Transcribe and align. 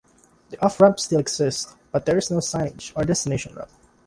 The 0.49 0.57
off-ramp 0.65 0.99
still 0.99 1.19
exists 1.19 1.75
but 1.91 2.07
there 2.07 2.17
is 2.17 2.31
no 2.31 2.37
signage 2.37 2.91
or 2.95 3.03
destination 3.03 3.53
route. 3.53 3.69